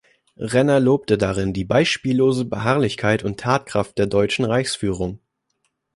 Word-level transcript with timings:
Renner 0.39 0.79
lobte 0.79 1.15
darin 1.19 1.53
die 1.53 1.63
„beispiellose 1.63 2.45
Beharrlichkeit 2.45 3.21
und 3.23 3.39
Tatkraft 3.39 3.99
der 3.99 4.07
deutschen 4.07 4.45
Reichsführung“. 4.45 5.19